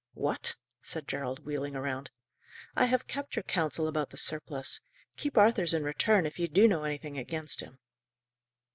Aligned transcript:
"What?" 0.15 0.55
said 0.81 1.07
Gerald, 1.07 1.45
wheeling 1.45 1.75
round. 1.75 2.09
"I 2.75 2.85
have 2.85 3.05
kept 3.05 3.35
your 3.35 3.43
counsel 3.43 3.87
about 3.87 4.09
the 4.09 4.17
surplice. 4.17 4.81
Keep 5.15 5.37
Arthur's 5.37 5.75
in 5.75 5.83
return, 5.83 6.25
if 6.25 6.39
you 6.39 6.47
do 6.47 6.67
know 6.67 6.85
anything 6.85 7.19
against 7.19 7.59
him." 7.59 7.77